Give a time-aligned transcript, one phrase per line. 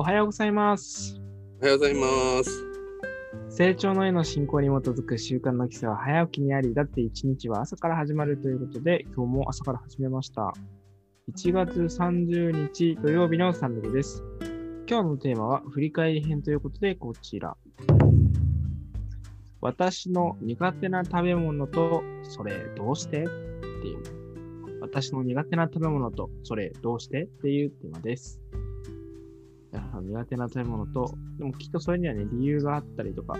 [0.00, 1.20] おはようございます。
[1.60, 2.64] おはようございます。
[3.50, 10.54] 成長の絵の進行に基づく習慣の基礎は早起きにあり、だって一日は朝から始まるということで、今日も朝から始めました。
[11.36, 14.24] 1月30日土曜日のサンドルです。
[14.88, 17.54] 今日のテーマは振り返り編ということで、こちら。
[19.60, 23.24] 私の苦手な食べ物と、それどうして？
[23.24, 23.28] って
[23.86, 24.78] いう。
[24.80, 27.24] 私の苦手な食べ物と、それどうして？
[27.24, 28.40] っていうテーマです。
[30.02, 33.36] 苦手な食べ物と、でもきっとそれにはね、理由があったりとか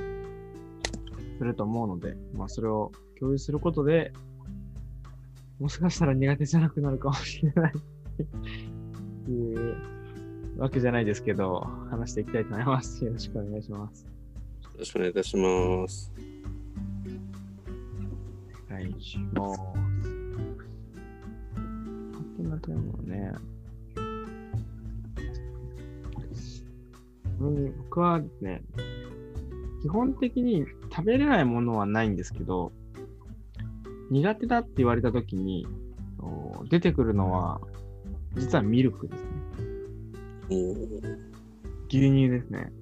[1.39, 4.13] すると思うので、まあそれを共有することで、
[5.59, 7.81] もしかしたら苦手じゃなくなるかもしれないっ
[8.17, 8.23] て
[9.31, 9.77] いう
[10.59, 11.61] わけじゃないですけど、
[11.91, 13.05] 話していきたいと思います。
[13.05, 14.05] よろしくお願いします。
[14.05, 14.11] よ
[14.79, 16.13] ろしくお願いいたします。
[18.71, 19.61] お願いします。
[22.39, 23.33] 苦手な食べ物ね。
[27.41, 28.63] うん僕はね、
[29.83, 32.73] 基本的に食べれないものはないんですけど、
[34.11, 35.67] 苦手だって言われたときに、
[36.19, 37.61] お出てくるのは、
[38.37, 39.31] 実はミルクですね。
[41.89, 42.73] 牛乳ですね。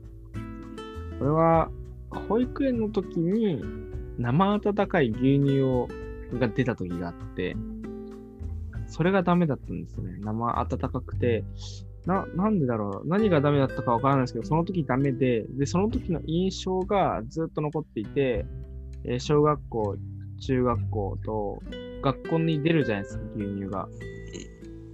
[1.18, 1.70] これは、
[2.10, 3.62] 保育園の時に
[4.18, 5.88] 生温かい牛乳を
[6.34, 7.56] が出た時があって、
[8.86, 10.18] それがダメだったんですよね。
[10.20, 11.44] 生温かくて、
[12.08, 13.06] な、なんでだろう。
[13.06, 18.46] 何がダメだったかわからないですけど、その時ダメで、で、その時の印象がずっと残っていて、
[19.04, 19.96] えー小学校、
[20.40, 21.62] 中学校と、
[22.02, 23.88] 学校に出るじゃないですか、牛乳が。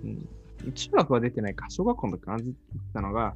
[0.03, 3.35] うん、中学は出てないか、小学校の時かなずっと言ったのが、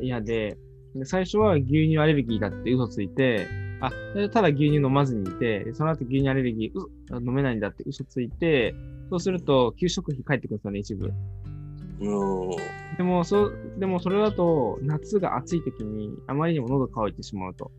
[0.00, 0.58] 嫌で
[0.96, 3.46] で、最初は牛乳アレルギーだって嘘ついて、
[3.80, 3.90] あ、
[4.32, 8.74] ただ牛乳飲まずにいて、その後牛乳アレルギー、う飲めないんだって嘘ついて、
[9.10, 11.12] そうすると給食費返ってくるんですよね、一部。
[12.96, 17.70] でも、そ、でもそれだと、夏が暑い時に、あまりにも喉乾いてしまうと。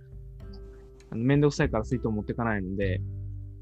[1.12, 3.02] あのめんどくさいから水筒持ってかないので、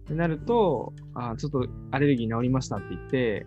[0.05, 3.45] ってなると、あちょっとアレルギー治りましたって言って、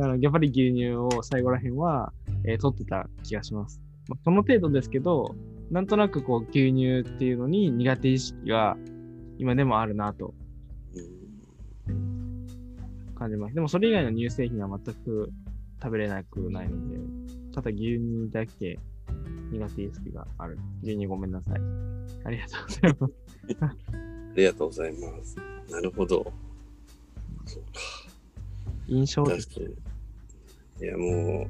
[0.00, 2.12] あのやっぱり牛乳を最後らへんは、
[2.44, 3.80] えー取ってた気がします。
[4.08, 5.34] まあ、その程度ですけど、
[5.70, 8.76] なんとなくこう牛乳っていうのに苦手意識が
[9.38, 10.34] 今でもあるなと
[13.22, 13.54] 感じます。
[13.54, 15.30] でもそれ以外の乳製品は全く
[15.80, 16.96] 食べれなくないので、
[17.54, 18.78] ただ牛乳だけ
[19.52, 20.58] 苦手意識がある。
[20.82, 21.60] 牛乳ごめんなさい。
[22.24, 23.14] ありがとうございます。
[23.62, 25.36] ありがとうございます。
[25.70, 26.32] なるほど。
[27.46, 27.68] そうか。
[28.88, 29.48] 印象です。
[29.48, 29.70] 確か
[30.80, 30.86] に。
[30.86, 31.46] いや、も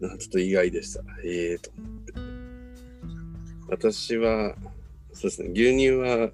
[0.00, 1.02] う、なんかちょっと意外でした。
[1.24, 2.12] ええと思って。
[3.68, 4.54] 私は、
[5.12, 6.30] そうですね、牛乳は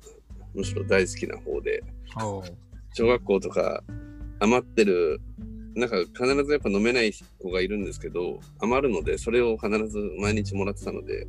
[0.55, 1.83] むしろ大好きな方で、
[2.97, 3.83] 小学校とか
[4.41, 5.21] 余ってる
[5.75, 11.27] なんか必ずやっぱ飲めない子がいるんですけど余るのでそれを必ず毎日もらってたので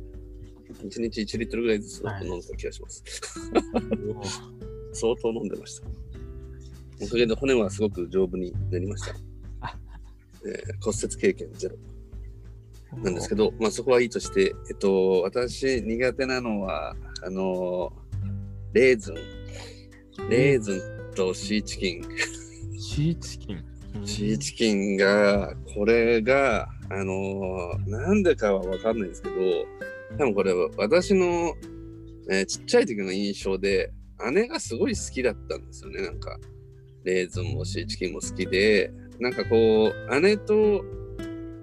[0.82, 3.02] 1日1リットルぐらいずつはい飲んでた気がします、
[4.94, 5.86] 相当飲んでました。
[7.02, 9.14] おかげで骨はすごく丈夫になりました、
[10.46, 11.76] えー骨折経験ゼロ。
[13.02, 17.92] なんですけど、まあ、そこはいいとして、えっと、私苦手なのはあの
[18.72, 19.14] レーズン。
[20.28, 22.02] レーズンとシーチキン
[22.78, 23.64] シーチキン。
[24.04, 29.34] シーチキンが、これが、あのーなんでかはわかんないですけど、
[30.16, 31.54] 多分これは私の、
[32.30, 33.92] えーちっちゃい時の印象で、
[34.32, 36.38] 姉がすごい好きだったんですよね、なんか。
[37.02, 40.84] レーズンもシーチキンも好きで、なんかこう、姉と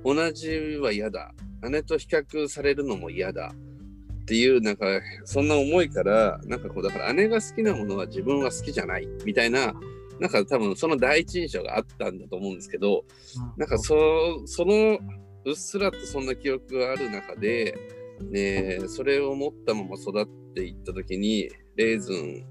[0.03, 1.33] 同じは嫌だ。
[1.69, 3.53] 姉と比較されるのも嫌だ。
[4.25, 4.87] っていう、なんか、
[5.23, 9.73] そんな思いから、なんかこう、だから姉が好きなものは自分は好きじゃない、みたいな、
[10.19, 13.05] なんか多分その第一印象があったんだと思うんですけど、
[13.57, 13.95] なんかそ
[14.45, 14.97] その
[15.45, 17.75] うっすらとそんな記憶がある中で、
[18.31, 22.45] ね、それを持ったまま育っていった時にレーズン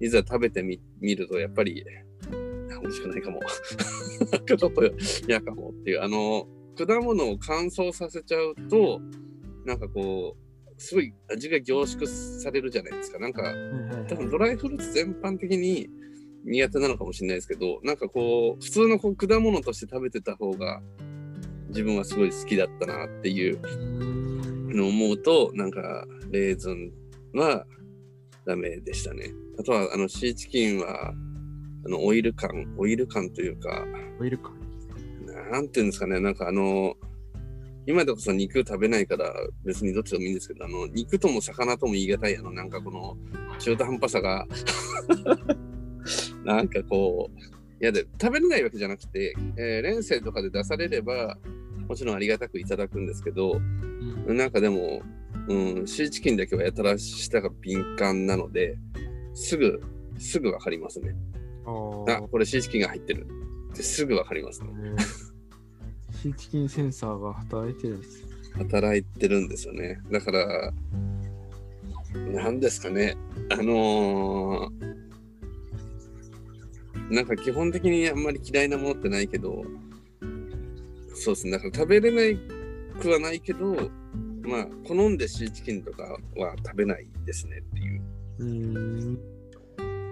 [0.00, 1.84] いざ食べてみ見るとやっぱり
[2.70, 3.40] あ美味しくないかも。
[4.46, 4.82] ちょっと
[5.26, 6.46] 嫌かもっていうあの
[6.76, 9.00] 果物を乾燥させちゃうと
[9.64, 10.47] なんかこう
[10.78, 13.18] すごい味が凝縮されるじゃないですか。
[13.18, 13.42] なんか
[14.08, 15.88] 多分ドライフルーツ全般的に
[16.44, 20.80] 苦手なのかもしれないですけどなんかこう普通のこう果物として食べてた方が
[21.68, 23.60] 自分はすごい好きだったなっていう
[24.74, 26.92] のを思うとなんかレーズン
[27.34, 27.66] は
[28.46, 29.30] ダメでしたね。
[29.58, 31.12] あとはあのシーチキンは
[31.84, 33.84] あのオイル感オイル感というか
[34.20, 34.52] オイルか。
[35.50, 36.20] なんていうんですかね。
[36.20, 36.96] なんかあの
[37.88, 39.32] 今でこそ肉食べないから
[39.64, 43.16] 別にどっちでもいいんですけどあの肉とも魚とも言い難いあのなんかこの
[43.58, 44.46] 中途半端さが
[46.44, 51.38] なんかこう嫌で、食べれないわけじゃなくて、えー、連生とかで出されれば、
[51.88, 53.52] もちろんありがたくいただくんですけど、
[54.26, 55.00] うんなんかでも、
[55.48, 58.76] うん、シーチキンだけはやたら舌が敏感なので、
[59.32, 59.80] すぐ、
[60.18, 61.14] すぐわかりますね。
[61.64, 63.26] あこれシーチキンが入ってる
[63.72, 64.70] ってすぐわかりますね。
[66.18, 68.28] ねシーチキンセンサーが働いてるんですよ。
[68.58, 70.00] 働いてるんですよね。
[70.10, 70.72] だから、
[72.32, 73.16] なんですかね。
[73.50, 74.98] あのー
[77.10, 79.64] なんか基本的にあんまり嫌いなものってないけど、
[81.14, 81.52] そうですね。
[81.52, 82.38] だから食べれない
[83.00, 83.90] くはないけど、
[84.42, 86.02] まあ、好んでシーチキンとか
[86.36, 88.02] は食べないですねっていう。
[89.14, 89.18] う。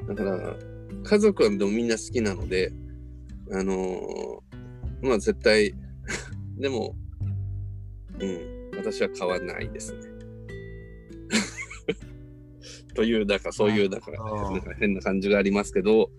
[0.08, 0.56] だから、
[1.05, 2.73] 家族はでもみんな好きなので、
[3.53, 5.75] あのーまあ絶対、
[6.56, 6.94] でも、
[8.19, 9.99] うん、私は買わないですね。
[12.94, 16.11] という、だからそういう、だから、なんか変な感じがありますけど、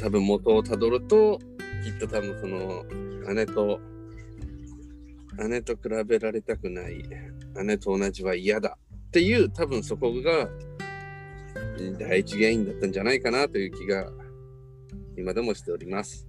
[0.00, 1.38] 多分元をたどると、
[1.84, 2.84] きっと多分その、
[3.34, 3.80] 姉と、
[5.48, 7.02] 姉と比べられたくない、
[7.64, 8.78] 姉と同じは嫌だ。
[9.08, 10.48] っていう、多分そこが、
[11.98, 14.10] 第一原因だったんじゃないかなという気が
[15.16, 16.26] 今でもしております。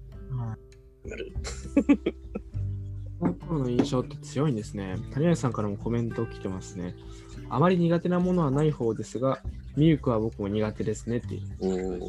[1.06, 1.31] なる
[3.19, 4.95] この頃の印象って強いんですね。
[5.11, 6.95] 谷谷さんからもコメント来てますね。
[7.49, 9.41] あまり苦手なものはない方ですが、
[9.75, 11.35] ミルクは僕も苦手ですねって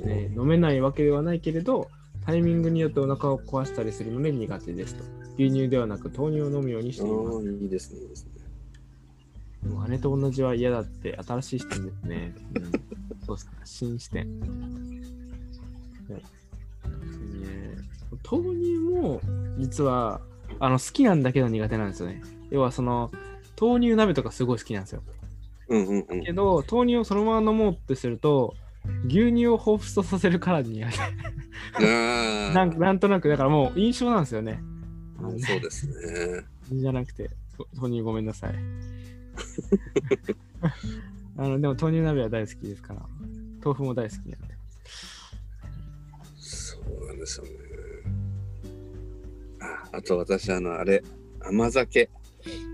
[0.06, 1.88] ね、飲めないわけではないけれど、
[2.26, 5.04] タイミングによってお腹を壊したりするので苦手ですと。
[5.38, 7.46] 牛乳ではなく豆乳を飲むようにしています。
[7.46, 8.30] いいですね、いいですね。
[9.62, 12.34] でも姉と同じは嫌だって新しい視点ですね。
[12.54, 12.62] うん、
[13.24, 13.52] そうですね。
[13.64, 14.40] 新視点。
[14.40, 16.22] ね
[18.30, 19.20] 豆乳も
[19.58, 20.20] 実は
[20.60, 22.22] あの好きなんだけど苦手なんですよね。
[22.50, 23.10] 要はその
[23.60, 25.02] 豆乳鍋とかすごい好きなんですよ。
[25.68, 26.24] うんうんうん。
[26.24, 28.54] けど豆乳をそのまま飲もうってすると
[29.06, 30.98] 牛乳を彷彿とさせるから苦手。
[32.54, 34.60] なんなんとなくだからもう印象なんですよね。
[35.20, 36.44] ねそうですね。
[36.72, 38.54] じゃなくて、と豆乳ごめんなさい。
[41.36, 43.06] あのでも豆乳鍋は大好きですから、
[43.64, 44.54] 豆腐も大好きなんで。
[46.36, 47.50] そうなんですよね。
[49.98, 51.02] ああと私、あの、あれ、
[51.40, 52.08] 甘酒。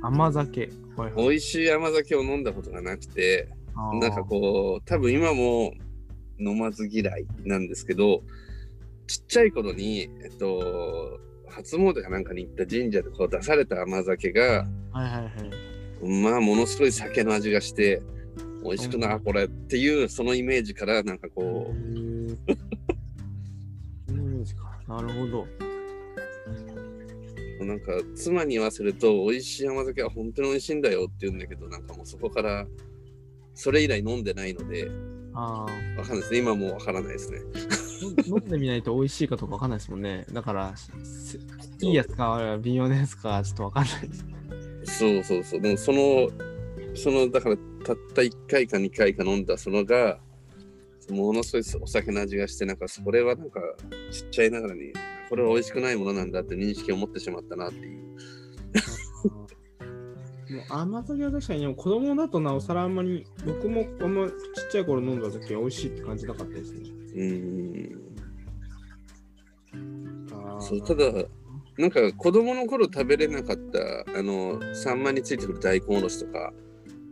[0.03, 0.69] 甘酒。
[0.97, 1.29] はいはい。
[1.29, 3.49] 美味しい甘酒を飲んだことがなくて、
[4.01, 5.73] なんかこう、多分今も
[6.39, 8.23] 飲まず嫌いなんですけど、
[9.07, 11.19] ちっちゃい頃に、えっと、
[11.49, 15.29] 初詣かなんかに行った神社でこう出された甘酒が、はいはいは
[16.03, 16.23] い。
[16.23, 18.03] まあ、ものすごい酒の味がして、
[18.63, 22.39] 美味しくな、これっていう、そのイメージから、なんかこういう
[24.09, 24.79] イメージか。
[24.87, 25.74] なるほど。
[27.65, 32.67] う、なんか妻に言わせると、美味しい甘酒は本当に美味しいんだよって言うんだけど、なんかもうそこから、
[33.55, 34.91] それ以来飲んでないので、
[35.35, 35.67] あ
[35.97, 36.39] かんないですね。
[36.39, 37.39] 今もうわからないですね。
[38.27, 40.25] 飲んでみないと美味しいかどうかわかんないですもんね。
[40.33, 41.39] だから、せ
[41.81, 44.15] いいやつか微妙なやつかちょっとわかんないで
[44.87, 44.99] す。
[44.99, 45.61] そうそうそう。
[45.61, 46.29] でもその、
[46.95, 50.21] その、だからたった1回か2回か飲んだそのが、
[51.11, 53.61] ものすごいお酒の味がして、なんかそれはなんか
[54.11, 54.93] ちっちゃいながらに、
[55.35, 58.05] これは美味しくないものなんだって認識を持ってしまったなっていう。
[60.55, 64.35] もう甘酒は確かに子供だとなおさらあんまり僕もあんまちっ
[64.71, 66.89] ちゃい頃飲んだ時は美味しいって感じなかったですね。
[67.15, 68.17] うーん。
[70.31, 71.13] あーそう、ただ、
[71.79, 76.53] なんか子供の頃食べれなかった、あの、サンマについてくる大根おろしとか、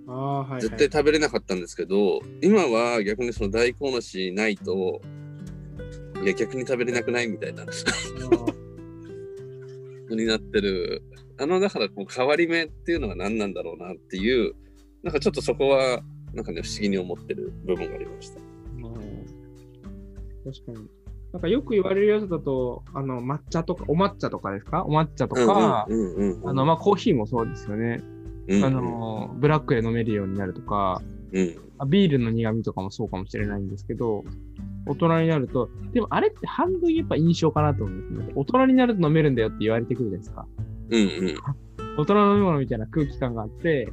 [0.07, 0.61] あーはい、はい。
[0.63, 5.01] 絶対食べれなかったんですけど、今は逆にその大根おろしないと、
[6.23, 7.65] いや、逆に食べれなくないみたいな。
[10.11, 11.03] になってる。
[11.39, 14.55] あの、だからこう変わり目っていうのは何なんだろうなっていう、
[15.03, 16.03] なんかちょっとそこは、
[16.35, 18.41] なんかね、不思議に思ってる部分がありました。
[18.41, 18.53] うん
[20.45, 20.89] 確かに。
[21.33, 24.85] なんかよく言われるやつだと、あの抹茶とか、お抹茶とかですか？
[24.85, 28.03] お抹茶とか、うんうんうんうん、あのまあコーヒーもそうですよね。
[28.49, 31.01] うんあのブラックで飲めるようになるとか、
[31.33, 34.25] うん、あビールの苦味とかもそうかもしれないんですけど、
[34.87, 38.33] 大人になると、でもあれって半分やっぱ印象かなと思うんですね。
[38.35, 40.47] 大人になると飲めるんだよって言われてくるじゃないですか。
[40.91, 41.37] うんうん
[41.95, 43.93] 大人の飲み物みたいな空気感があって、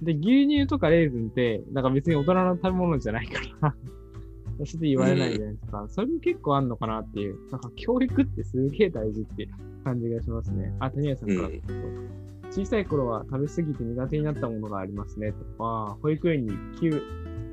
[0.00, 3.74] で、牛乳とかレーズンって、なんか別に大人の食べ物じゃないから、
[4.64, 5.86] それで言われないじゃないですか。
[5.88, 9.48] それも結構あんのかなっていう、なんか教育ってすげえ大事って
[9.84, 10.72] 感じがしますね。
[10.78, 12.22] あ、谷谷さんから、うん
[12.52, 17.02] 小さい頃は食べ過ぎて苦手になったものがありますねとか、保育園にキウ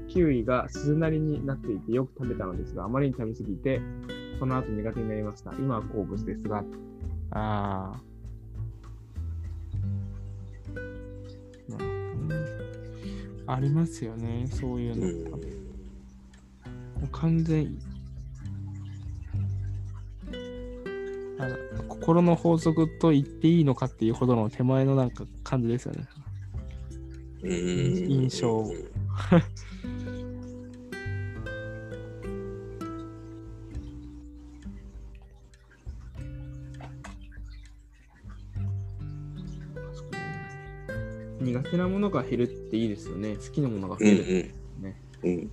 [0.09, 3.81] キウイが鈴なりになっていてよく食べたのですが、あまりに食べ過ぎて、
[4.39, 5.53] その後苦手になりました。
[5.53, 6.63] 今は好物ですが、
[7.31, 8.01] ああ。
[11.69, 12.45] なるほどね
[13.47, 15.41] ありますよね、そういううんのう
[17.11, 17.77] 完全
[21.39, 26.07] あの心の法則と言っていいのかっていうほどの手前のなんか感じですよね。
[27.43, 28.69] 印象
[41.69, 43.35] 苦手なものが減るっていいですよね。
[43.35, 44.53] 好きなものが増うんえる。
[44.79, 45.51] ねうんうん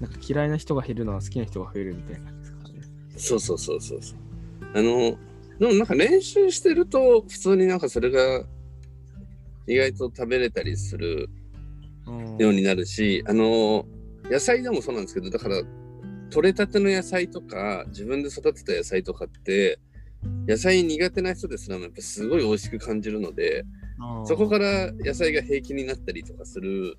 [0.00, 2.80] なんか嫌いな人が減るのは好きな人が増えるみたいな感じですからね。
[3.16, 4.18] そうそうそうそうそう。
[4.74, 5.18] あの、
[5.58, 8.44] でもなんか練習してると、普通になんかそれが
[9.66, 11.28] 意外と食べれたりする
[12.06, 13.86] うんようになるし、あの、
[14.30, 15.60] 野菜でもそうなんですけど、だから、
[16.30, 19.80] 取れたての野菜とか、自分で育てた野菜とかって、
[20.46, 23.64] 野菜苦手な人ですらもやっぱすごい美味しく感じるので、
[24.24, 26.96] そこから野菜が平気になったりとかする、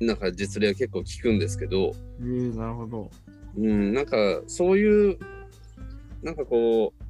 [0.00, 3.10] なんか実例は結構聞くんですけど、えー、なるほど。
[3.56, 5.18] うん、なんかそういう、
[6.22, 7.04] なんかこう、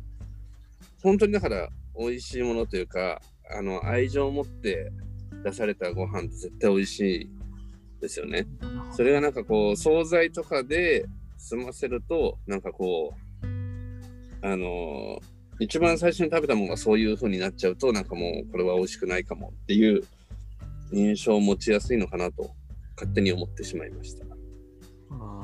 [1.03, 4.93] 本当にだから美味しいものというか、あの愛情を持って
[5.45, 7.31] 出されたご飯って絶対美味しい
[8.01, 8.47] ですよね。
[8.93, 11.07] それがなんかこう、惣菜とかで
[11.39, 15.21] 済ませると、なんかこう、あの
[15.59, 20.03] 一番最初に食べたものがそういう風になっちゃうと、なんかもうこれは美味しくないかもっていう
[20.93, 22.51] 印象を持ちやすいのかなと
[22.97, 24.25] 勝手に思ってしまいました。
[25.11, 25.43] あ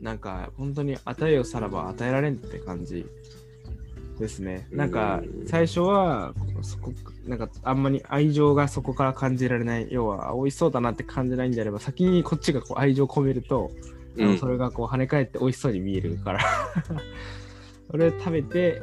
[0.00, 3.06] ーなんか本当に与えよさらば与えられんって感じ
[4.18, 4.66] ですね。
[4.70, 6.92] なんかうん最初はそこ
[7.26, 13.70] なんかあんまり愛情がそこから感じられない要は美味しそうだなって感じないんであれば先にこっちがこう愛情を込めると、
[14.16, 16.40] うんそれがこう跳ね返って美味しそうに見えるから
[17.90, 18.82] それ食べて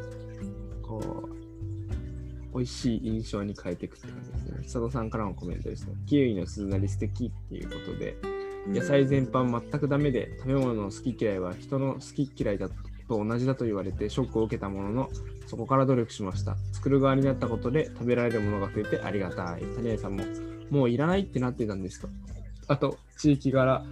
[0.87, 1.29] こ
[2.53, 4.57] う美味しい印象に変えていくって感じですね。
[4.63, 5.93] 佐藤さんからのコメントですね。
[6.07, 8.15] キウイの鈴なり素敵っていうことで。
[8.69, 12.75] 野菜全般全くダメで食べ物の好き嫌いは人の好き嫌いだと
[13.23, 15.09] 同じだと言われてショックを受けたものの
[15.45, 20.25] そこから努力しました作る側になったことで食べられるものが増えてありがたい谷江さんも
[20.69, 22.09] もういらないってなってたんですと
[22.67, 23.85] あと地域柄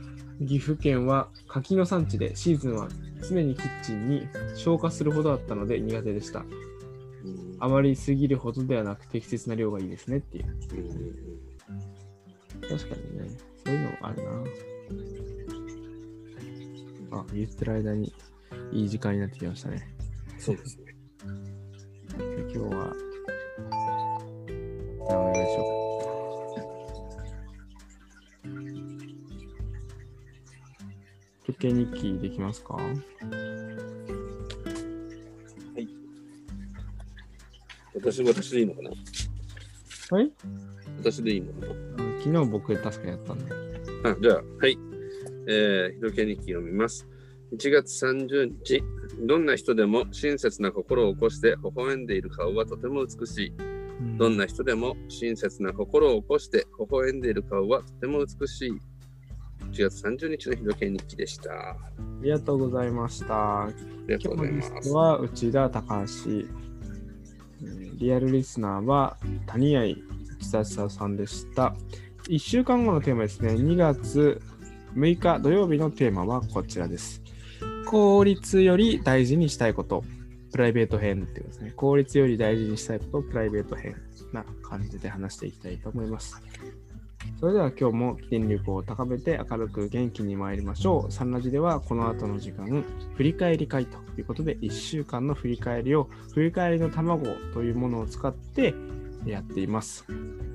[0.46, 2.90] 岐阜県は柿の産地でシーズンは
[3.28, 6.75] 常にキッチンに消化するほどあったので苦手でしたうん
[7.60, 11.46] あまり過ぎるほどではなく適切な量がいいですねっていううん
[12.62, 13.30] 確かにね、
[13.64, 14.32] そういうのあるな。
[17.20, 18.14] あ、言ってる間に
[18.72, 19.88] いい時間になってきましたね。
[20.40, 20.96] そうですね。
[22.18, 22.94] 今日は、
[25.08, 25.76] じゃあお願いしよう。
[31.46, 32.78] 時計日記できますか？
[38.06, 38.90] 私、私でいいのかな？
[40.12, 40.32] はい？
[41.00, 41.76] 私でいいのかなあ
[42.20, 43.46] 昨日僕確かやったんで。
[44.04, 44.78] あ、じゃあ、はい。
[45.48, 47.08] えー、ひどけ日記読みます。
[47.54, 48.84] 1月30日、
[49.22, 53.50] どんな人でも親切な心を起こして微笑んでいる顔はとても美しい。
[53.50, 58.72] うんどんな人でも親切な心を起こして微笑んでいる顔はとても美しい。
[59.72, 61.52] 1月30日のひどけ日記でした。
[61.54, 61.76] ああ
[62.22, 63.70] りがとうございました。
[64.08, 64.90] りがとうございます。
[64.90, 66.30] は内田高橋。
[66.30, 66.65] うん
[67.62, 69.96] リアルリスナーは谷合
[70.40, 71.76] 久久さんでした。
[72.30, 73.54] 1週間後のテーマですね。
[73.54, 74.42] 2月
[74.96, 77.22] 6日土曜日のテーマはこちらです。
[77.86, 80.04] 効率より大事にしたいこと。
[80.52, 81.74] プライベート編っていうですね。
[81.76, 83.96] 効率より大事にしたいこと、プライベート編
[84.32, 86.42] な感じで話していきたいと思います。
[87.40, 91.12] それでは今日も電力を高めて明るく元気に参りましょう。
[91.12, 92.84] サンラジではこの後の時間、
[93.16, 98.74] 振り返り会ということで、1週間の振り返りを、振り返りの卵というものを使って
[99.26, 100.06] やっています。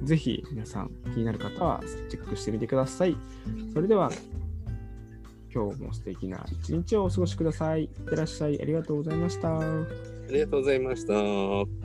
[0.02, 3.16] ぜひ皆さん気になる方はチェックしてみてください。
[3.72, 4.10] それでは、
[5.52, 7.84] 今日も素敵な一日をお過ごしください。
[7.84, 8.60] いってらっしゃい。
[8.60, 9.58] ありがとうございました。
[9.58, 9.62] あ
[10.30, 11.79] りがとうございました。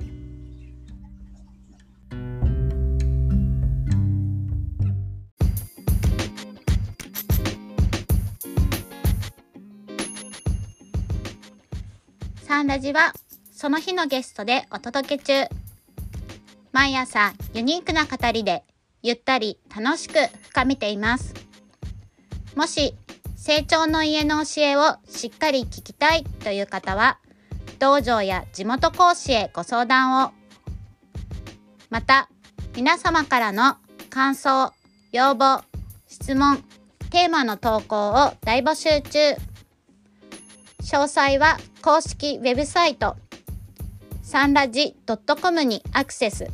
[12.56, 13.12] サンラジは
[13.52, 15.50] その日のゲストでお届け中。
[16.72, 18.64] 毎朝ユニークな語りで
[19.04, 21.34] ゆったり楽しく深めています。
[22.56, 22.96] もし
[23.36, 27.20] 成長の家の教えをしっかり聞きたいという方は
[27.78, 30.32] 道場や地元講師へご相談を。
[31.90, 32.30] また
[32.74, 33.76] 皆様からの
[34.10, 34.72] 感想、
[35.12, 35.62] 要望、
[36.08, 36.64] 質問、
[37.10, 39.55] テーマの投稿を大募集中。
[40.86, 43.18] 詳細は公式ウェブサイト
[44.22, 44.96] サンラジ
[45.42, 46.46] .com にアクセス